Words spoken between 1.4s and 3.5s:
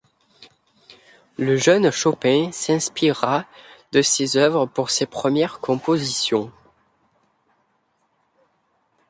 jeune Chopin s'inspirera